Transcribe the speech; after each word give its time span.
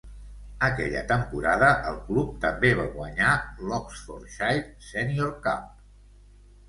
Aquella 0.67 1.01
temporada, 1.11 1.67
el 1.91 1.99
club 2.07 2.31
també 2.45 2.71
va 2.81 2.87
guanyar 2.95 3.35
l'Oxfordshire 3.67 4.65
Senior 4.91 5.35
Cup. 5.45 5.69